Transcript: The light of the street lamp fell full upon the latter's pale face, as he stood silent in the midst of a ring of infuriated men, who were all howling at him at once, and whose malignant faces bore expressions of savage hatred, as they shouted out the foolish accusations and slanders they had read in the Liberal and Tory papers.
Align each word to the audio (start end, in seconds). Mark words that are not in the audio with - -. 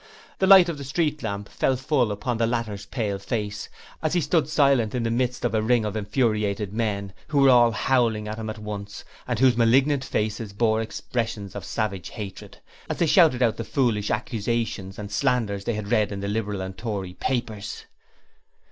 The 0.39 0.47
light 0.47 0.67
of 0.67 0.79
the 0.79 0.83
street 0.83 1.21
lamp 1.21 1.47
fell 1.47 1.75
full 1.75 2.11
upon 2.11 2.39
the 2.39 2.47
latter's 2.47 2.87
pale 2.87 3.19
face, 3.19 3.69
as 4.01 4.13
he 4.15 4.21
stood 4.21 4.49
silent 4.49 4.95
in 4.95 5.03
the 5.03 5.11
midst 5.11 5.45
of 5.45 5.53
a 5.53 5.61
ring 5.61 5.85
of 5.85 5.95
infuriated 5.95 6.73
men, 6.73 7.13
who 7.27 7.37
were 7.41 7.51
all 7.51 7.69
howling 7.69 8.27
at 8.27 8.39
him 8.39 8.49
at 8.49 8.57
once, 8.57 9.05
and 9.27 9.37
whose 9.37 9.55
malignant 9.55 10.03
faces 10.03 10.53
bore 10.53 10.81
expressions 10.81 11.53
of 11.53 11.63
savage 11.63 12.09
hatred, 12.09 12.57
as 12.89 12.97
they 12.97 13.05
shouted 13.05 13.43
out 13.43 13.57
the 13.57 13.63
foolish 13.63 14.09
accusations 14.09 14.97
and 14.97 15.11
slanders 15.11 15.65
they 15.65 15.75
had 15.75 15.91
read 15.91 16.11
in 16.11 16.19
the 16.21 16.27
Liberal 16.27 16.61
and 16.61 16.79
Tory 16.79 17.13
papers. 17.13 17.85